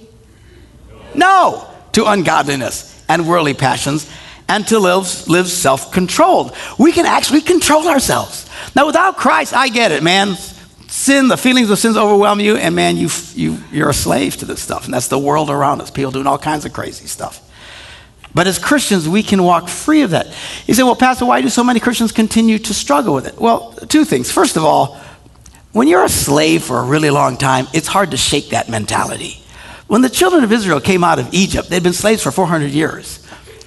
[1.15, 4.11] no to ungodliness and worldly passions
[4.49, 6.55] and to live, live self controlled.
[6.79, 8.49] We can actually control ourselves.
[8.75, 10.37] Now, without Christ, I get it, man.
[10.89, 14.45] Sin, the feelings of sins overwhelm you, and man, you, you, you're a slave to
[14.45, 14.85] this stuff.
[14.85, 15.91] And that's the world around us.
[15.91, 17.49] People doing all kinds of crazy stuff.
[18.35, 20.27] But as Christians, we can walk free of that.
[20.67, 23.39] You say, well, Pastor, why do so many Christians continue to struggle with it?
[23.39, 24.31] Well, two things.
[24.31, 25.01] First of all,
[25.73, 29.43] when you're a slave for a really long time, it's hard to shake that mentality.
[29.87, 33.22] When the children of Israel came out of Egypt, they'd been slaves for 400 years,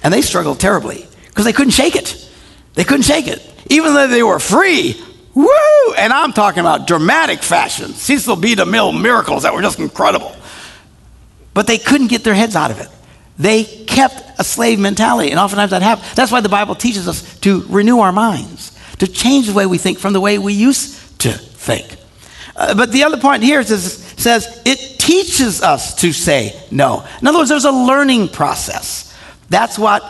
[0.06, 2.30] and they struggled terribly because they couldn't shake it.
[2.74, 3.42] They couldn't shake it.
[3.70, 4.94] Even though they were free,
[5.34, 5.94] woo!
[5.98, 8.54] And I'm talking about dramatic fashion, Cecil B.
[8.54, 10.32] DeMille miracles that were just incredible.
[11.54, 12.86] But they couldn't get their heads out of it.
[13.36, 16.14] They kept a slave mentality, and oftentimes that happens.
[16.14, 19.76] That's why the Bible teaches us to renew our minds, to change the way we
[19.76, 21.96] think from the way we used to think.
[22.54, 27.04] Uh, but the other point here is, says it teaches us to say no.
[27.20, 29.05] In other words, there's a learning process.
[29.48, 30.02] That's what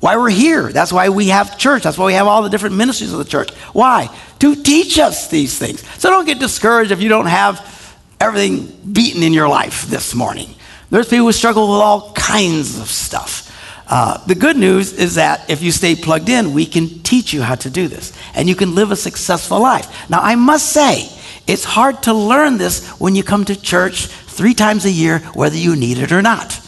[0.00, 0.72] why we're here.
[0.72, 1.82] That's why we have church.
[1.82, 3.52] That's why we have all the different ministries of the church.
[3.74, 4.08] Why?
[4.38, 5.86] To teach us these things.
[6.00, 10.54] So don't get discouraged if you don't have everything beaten in your life this morning.
[10.88, 13.46] There's people who struggle with all kinds of stuff.
[13.86, 17.42] Uh, the good news is that if you stay plugged in, we can teach you
[17.42, 20.08] how to do this and you can live a successful life.
[20.08, 21.10] Now, I must say,
[21.46, 25.56] it's hard to learn this when you come to church three times a year, whether
[25.56, 26.60] you need it or not.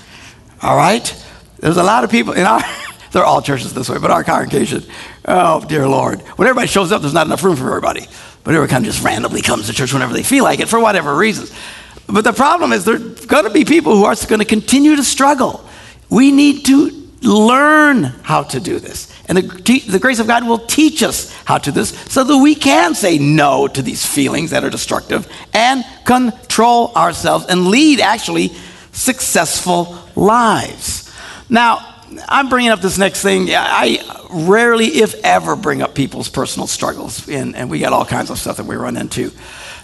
[0.61, 1.15] All right?
[1.63, 2.61] There's a lot of people in our,
[3.13, 4.83] they're all churches this way, but our congregation,
[5.25, 6.21] oh, dear Lord.
[6.21, 8.07] When everybody shows up, there's not enough room for everybody.
[8.43, 10.81] But everyone kind of just randomly comes to church whenever they feel like it for
[10.81, 11.53] whatever reasons.
[12.09, 15.05] But the problem is, there's going to be people who are going to continue to
[15.05, 15.65] struggle.
[16.11, 16.91] We need to
[17.23, 19.09] learn how to do this.
[19.27, 22.37] And the, the grace of God will teach us how to do this so that
[22.39, 28.01] we can say no to these feelings that are destructive and control ourselves and lead
[28.01, 28.49] actually
[28.91, 31.02] successful lives.
[31.53, 31.87] Now,
[32.31, 33.49] I'm bringing up this next thing.
[33.51, 33.99] I
[34.31, 38.39] rarely, if ever, bring up people's personal struggles, and, and we got all kinds of
[38.39, 39.31] stuff that we run into.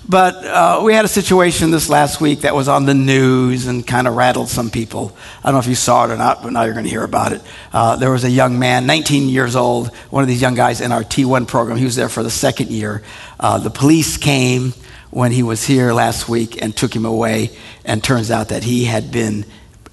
[0.09, 3.87] But uh, we had a situation this last week that was on the news and
[3.87, 5.15] kind of rattled some people.
[5.45, 7.05] I don't know if you saw it or not, but now you're going to hear
[7.05, 7.43] about it.
[7.71, 10.91] Uh, there was a young man, 19 years old, one of these young guys in
[10.91, 11.77] our T1 program.
[11.77, 13.03] He was there for the second year.
[13.39, 14.73] Uh, the police came
[15.11, 17.51] when he was here last week and took him away,
[17.85, 19.45] and turns out that he had been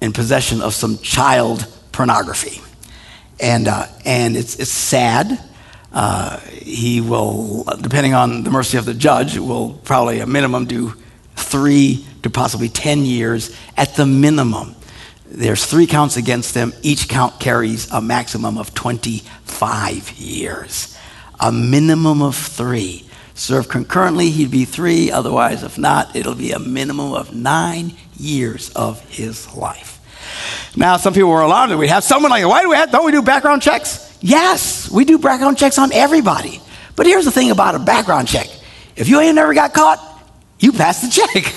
[0.06, 2.62] in possession of some child pornography.
[3.38, 5.38] And, uh, and it's, it's sad.
[5.92, 10.94] Uh, he will, depending on the mercy of the judge, will probably a minimum do
[11.34, 14.74] three to possibly 10 years at the minimum.
[15.28, 16.72] There's three counts against him.
[16.82, 20.96] Each count carries a maximum of 25 years.
[21.40, 23.04] A minimum of three.
[23.34, 25.10] Serve concurrently, he'd be three.
[25.10, 29.95] Otherwise, if not, it'll be a minimum of nine years of his life.
[30.76, 33.04] Now, some people were alarmed that we have someone like, why do we have, don't
[33.04, 34.16] we do background checks?
[34.20, 36.60] Yes, we do background checks on everybody.
[36.96, 38.48] But here's the thing about a background check
[38.96, 40.00] if you ain't never got caught,
[40.58, 41.54] you pass the check.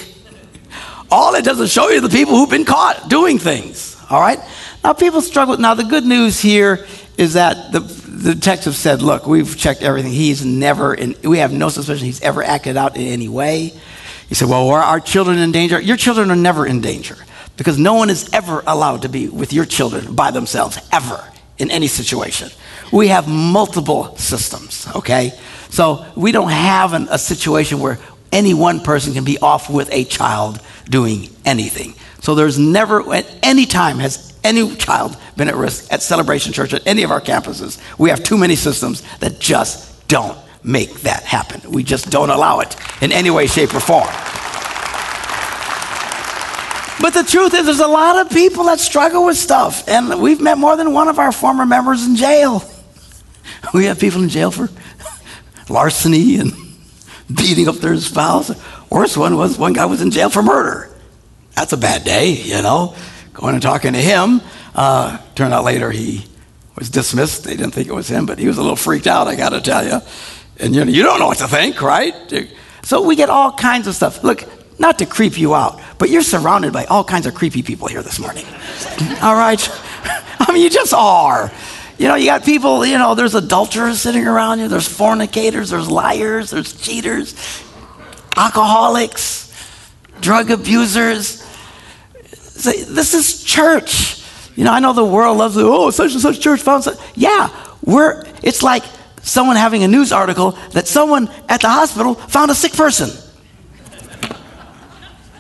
[1.12, 3.98] All it does is show you the people who've been caught doing things.
[4.10, 4.40] All right?
[4.84, 5.58] Now, people struggle.
[5.58, 6.86] Now, the good news here
[7.18, 10.12] is that the, the detectives said, look, we've checked everything.
[10.12, 13.74] He's never, in, we have no suspicion he's ever acted out in any way.
[14.28, 15.80] He said, well, are our children in danger?
[15.80, 17.18] Your children are never in danger
[17.60, 21.22] because no one is ever allowed to be with your children by themselves, ever
[21.58, 22.50] in any situation.
[22.90, 25.38] We have multiple systems, okay?
[25.70, 28.00] So we don't have an, a situation where
[28.32, 31.96] any one person can be off with a child doing anything.
[32.22, 36.74] So there's never, at any time, has any child been at risk at Celebration Church
[36.74, 37.78] at any of our campuses.
[38.00, 41.70] We have too many systems that just don't make that happen.
[41.70, 44.08] We just don't allow it in any way, shape, or form.
[47.00, 49.88] But the truth is, there's a lot of people that struggle with stuff.
[49.88, 52.64] And we've met more than one of our former members in jail.
[53.74, 54.70] We have people in jail for
[55.74, 56.54] larceny and
[57.34, 58.52] beating up their spouse.
[58.90, 60.90] Worst one was one guy was in jail for murder.
[61.56, 62.96] That's a bad day, you know.
[63.34, 64.42] Going and talking to him.
[64.74, 66.26] Uh, turned out later he
[66.78, 67.44] was dismissed.
[67.44, 69.50] They didn't think it was him, but he was a little freaked out, I got
[69.50, 70.00] to tell you.
[70.58, 72.14] And you know, you don't know what to think, right?
[72.84, 74.24] So we get all kinds of stuff.
[74.24, 74.48] Look,
[74.80, 78.02] not to creep you out, but you're surrounded by all kinds of creepy people here
[78.02, 78.46] this morning.
[79.22, 79.70] all right?
[80.40, 81.52] I mean, you just are.
[81.98, 85.90] You know, you got people, you know, there's adulterers sitting around you, there's fornicators, there's
[85.90, 87.36] liars, there's cheaters,
[88.38, 89.54] alcoholics,
[90.22, 91.46] drug abusers.
[92.24, 94.24] This is church.
[94.56, 96.98] You know, I know the world loves, oh, such and such church found such.
[97.16, 97.50] Yeah,
[97.84, 98.84] we're, it's like
[99.22, 103.10] someone having a news article that someone at the hospital found a sick person.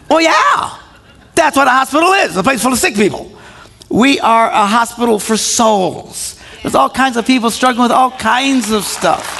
[0.09, 0.79] Well, yeah,
[1.35, 3.31] that's what a hospital is a place full of sick people.
[3.89, 6.39] We are a hospital for souls.
[6.61, 9.37] There's all kinds of people struggling with all kinds of stuff.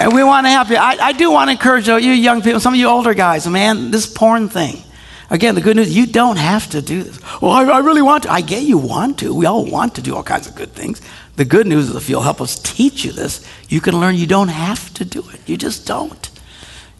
[0.00, 0.76] And we want to help you.
[0.76, 3.46] I, I do want to encourage you, you young people, some of you older guys,
[3.46, 4.82] man, this porn thing.
[5.30, 7.20] Again, the good news, you don't have to do this.
[7.40, 8.32] Well, I, I, really want to.
[8.32, 9.32] I get you want to.
[9.32, 11.00] We all want to do all kinds of good things.
[11.36, 14.26] The good news is if you'll help us teach you this, you can learn you
[14.26, 15.40] don't have to do it.
[15.48, 16.31] You just don't.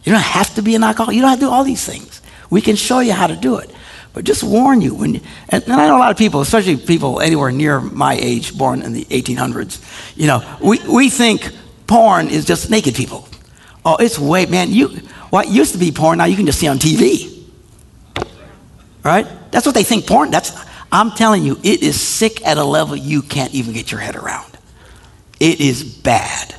[0.03, 1.15] You don't have to be an alcoholic.
[1.15, 2.21] You don't have to do all these things.
[2.49, 3.71] We can show you how to do it.
[4.13, 6.77] But just warn you when, you, and, and, I know a lot of people, especially
[6.77, 9.81] people anywhere near my age, born in the 1800s,
[10.15, 11.51] you know, we, we think
[11.87, 13.27] porn is just naked people.
[13.83, 14.89] Oh, it's way, man, you,
[15.31, 17.43] what used to be porn, now you can just see on TV.
[19.03, 19.27] Right?
[19.51, 20.55] That's what they think porn, that's,
[20.91, 24.15] I'm telling you, it is sick at a level you can't even get your head
[24.15, 24.59] around.
[25.39, 26.55] It is bad.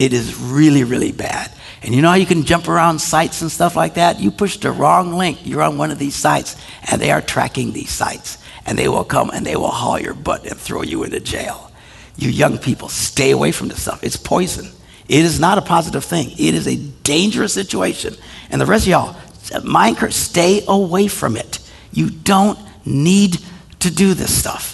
[0.00, 1.52] It is really, really bad.
[1.82, 4.18] And you know how you can jump around sites and stuff like that?
[4.20, 6.56] You push the wrong link, you're on one of these sites,
[6.90, 8.38] and they are tracking these sites.
[8.64, 11.70] And they will come and they will haul your butt and throw you into jail.
[12.16, 14.02] You young people, stay away from this stuff.
[14.02, 14.66] It's poison.
[15.08, 16.30] It is not a positive thing.
[16.32, 18.16] It is a dangerous situation.
[18.50, 19.16] And the rest of y'all,
[19.62, 21.60] my encourage, stay away from it.
[21.92, 23.38] You don't need
[23.80, 24.72] to do this stuff.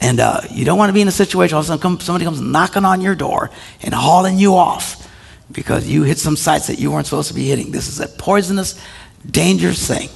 [0.00, 3.00] And uh, you don't want to be in a situation where somebody comes knocking on
[3.00, 3.50] your door
[3.82, 5.07] and hauling you off
[5.50, 7.70] because you hit some sites that you weren't supposed to be hitting.
[7.70, 8.80] This is a poisonous,
[9.28, 10.08] dangerous thing.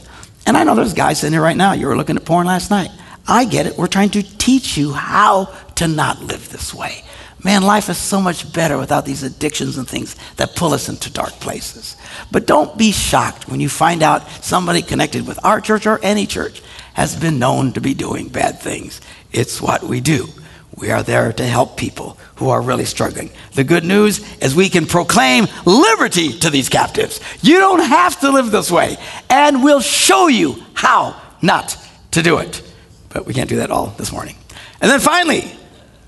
[0.46, 1.72] And I know there's guys sitting here right now.
[1.72, 2.90] You were looking at porn last night.
[3.26, 3.78] I get it.
[3.78, 7.04] We're trying to teach you how to not live this way.
[7.44, 11.12] Man, life is so much better without these addictions and things that pull us into
[11.12, 11.96] dark places.
[12.30, 16.26] But don't be shocked when you find out somebody connected with our church or any
[16.26, 16.62] church
[16.94, 19.00] has been known to be doing bad things.
[19.32, 20.28] It's what we do.
[20.76, 23.30] We are there to help people who are really struggling.
[23.54, 27.20] The good news is we can proclaim liberty to these captives.
[27.42, 28.96] You don't have to live this way,
[29.28, 31.76] and we'll show you how not
[32.12, 32.62] to do it.
[33.10, 34.36] But we can't do that all this morning.
[34.80, 35.52] And then finally,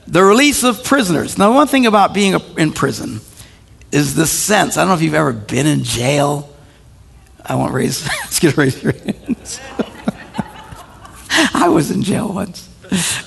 [0.06, 1.38] the release of prisoners.
[1.38, 3.20] Now, one thing about being in prison
[3.92, 4.76] is the sense.
[4.76, 6.50] I don't know if you've ever been in jail.
[7.44, 9.60] I won't raise, let's get raise your hands.
[11.54, 12.68] I was in jail once.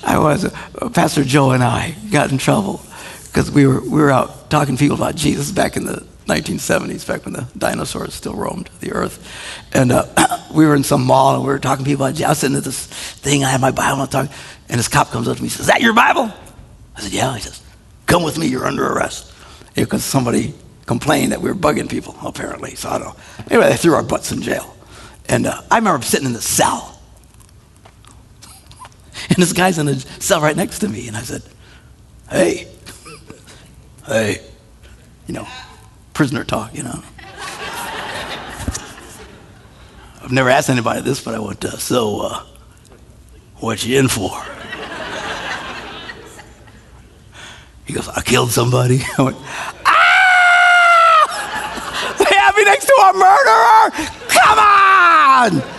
[0.04, 0.50] I was.
[0.92, 2.80] Pastor Joe and I got in trouble
[3.26, 7.06] because we were, we were out talking to people about Jesus back in the 1970s,
[7.06, 9.26] back when the dinosaurs still roamed the earth.
[9.72, 10.06] And uh,
[10.54, 12.26] we were in some mall and we were talking to people about Jesus.
[12.26, 14.32] I was sitting at this thing, I had my Bible, and talking,
[14.68, 16.32] and this cop comes up to me and says, Is that your Bible?
[16.96, 17.34] I said, Yeah.
[17.34, 17.62] He says,
[18.06, 19.32] Come with me, you're under arrest.
[19.74, 20.54] Because somebody
[20.86, 22.74] complained that we were bugging people, apparently.
[22.74, 23.16] So I don't know.
[23.50, 24.74] Anyway, they threw our butts in jail.
[25.28, 26.97] And uh, I remember sitting in the cell
[29.38, 31.06] and this guy's in the cell right next to me.
[31.06, 31.44] And I said,
[32.28, 32.66] Hey,
[34.04, 34.44] hey,
[35.28, 35.46] you know,
[36.12, 37.00] prisoner talk, you know.
[40.20, 42.42] I've never asked anybody this, but I went, uh, So, uh,
[43.58, 44.42] what you in for?
[47.84, 49.02] He goes, I killed somebody.
[49.18, 49.36] I went,
[49.86, 51.14] Ah!
[52.18, 53.90] They have me next to a murderer!
[54.30, 55.77] Come on!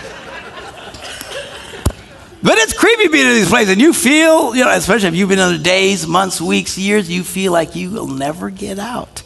[2.42, 5.28] But it's creepy being in these places, and you feel, you know, especially if you've
[5.28, 9.24] been in the days, months, weeks, years, you feel like you will never get out.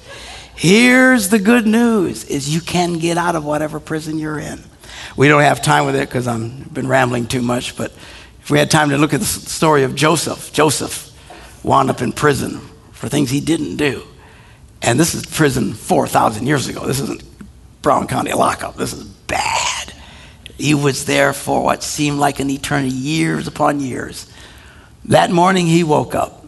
[0.56, 4.64] Here's the good news: is you can get out of whatever prison you're in.
[5.16, 7.78] We don't have time with it because I've been rambling too much.
[7.78, 7.92] But
[8.42, 11.12] if we had time to look at the story of Joseph, Joseph
[11.64, 14.04] wound up in prison for things he didn't do,
[14.82, 16.86] and this is prison four thousand years ago.
[16.88, 17.24] This isn't
[17.84, 18.76] Brown County lockup.
[18.76, 19.63] This is bad.
[20.58, 24.32] He was there for what seemed like an eternity, years upon years.
[25.06, 26.48] That morning he woke up.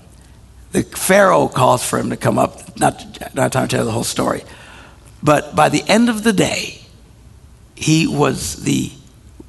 [0.71, 2.80] The Pharaoh calls for him to come up.
[2.80, 4.43] Not, not time to tell the whole story.
[5.23, 6.82] But by the end of the day,
[7.75, 8.91] he was the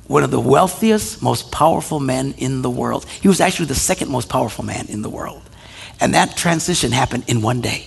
[0.06, 3.04] one of the wealthiest, most powerful men in the world.
[3.20, 5.42] He was actually the second most powerful man in the world.
[6.00, 7.86] And that transition happened in one day.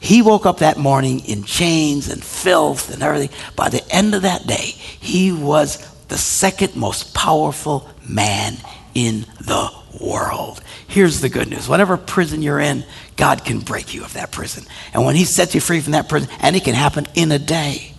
[0.00, 3.36] He woke up that morning in chains and filth and everything.
[3.54, 5.76] By the end of that day, he was
[6.08, 8.56] the second most powerful man
[8.94, 9.70] in the
[10.00, 10.60] world.
[10.88, 12.84] Here's the good news whatever prison you're in,
[13.16, 14.64] God can break you of that prison.
[14.92, 17.38] And when He sets you free from that prison, and it can happen in a
[17.38, 17.94] day,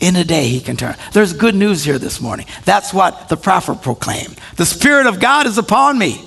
[0.00, 0.96] in a day He can turn.
[1.12, 2.46] There's good news here this morning.
[2.64, 4.40] That's what the prophet proclaimed.
[4.56, 6.20] The Spirit of God is upon me.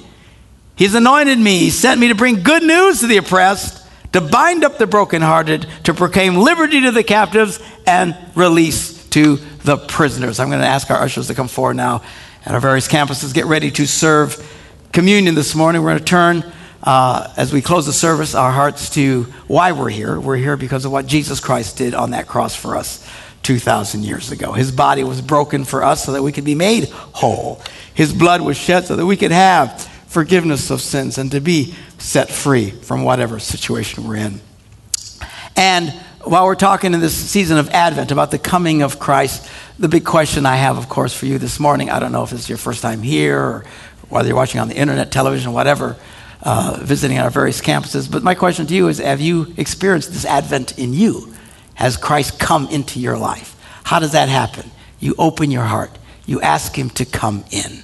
[0.76, 1.58] He's anointed me.
[1.60, 3.84] He sent me to bring good news to the oppressed,
[4.14, 9.78] to bind up the brokenhearted, to proclaim liberty to the captives, and release to the
[9.78, 10.40] prisoners.
[10.40, 12.04] I'm going to ask our ushers to come forward now
[12.46, 14.42] at our various campuses, get ready to serve
[14.94, 15.82] communion this morning.
[15.82, 19.90] We're going to turn, uh, as we close the service, our hearts to why we're
[19.90, 20.20] here.
[20.20, 23.06] We're here because of what Jesus Christ did on that cross for us
[23.44, 24.54] 2,000 years ago.
[24.54, 27.62] His body was broken for us so that we could be made whole.
[27.94, 31.76] His blood was shed so that we could have forgiveness of sins and to be
[32.00, 34.42] set free from whatever situation we're in.
[35.56, 35.90] And
[36.24, 39.48] while we're talking in this season of Advent about the coming of Christ,
[39.78, 42.34] the big question I have, of course, for you this morning I don't know if
[42.34, 43.66] it's your first time here or
[44.10, 45.96] whether you're watching on the internet, television, whatever,
[46.42, 48.12] uh, visiting our various campuses.
[48.12, 51.32] But my question to you is Have you experienced this Advent in you?
[51.76, 53.56] Has Christ come into your life?
[53.84, 54.72] How does that happen?
[55.00, 55.92] You open your heart,
[56.26, 57.84] you ask Him to come in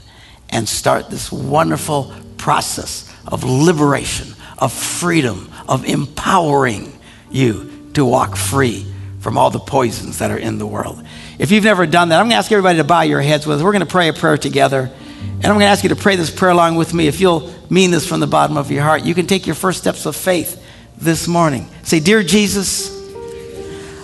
[0.54, 2.14] and start this wonderful
[2.44, 4.28] process of liberation,
[4.58, 6.92] of freedom, of empowering
[7.32, 8.86] you to walk free
[9.22, 11.02] from all the poisons that are in the world.
[11.40, 13.60] If you've never done that, I'm going to ask everybody to bow your heads with
[13.60, 13.64] us.
[13.64, 14.92] We're going to pray a prayer together.
[15.22, 17.08] And I'm going to ask you to pray this prayer along with me.
[17.08, 19.80] If you'll mean this from the bottom of your heart, you can take your first
[19.80, 20.62] steps of faith
[20.98, 21.70] this morning.
[21.84, 22.92] Say, Dear Jesus,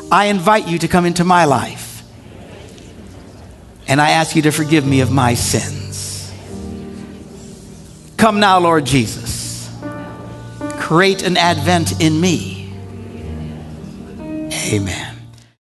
[0.10, 2.04] I invite you to come into my life.
[3.86, 5.89] And I ask you to forgive me of my sins.
[8.20, 9.70] Come now, Lord Jesus.
[10.78, 12.60] Create an advent in me
[14.74, 15.19] Amen.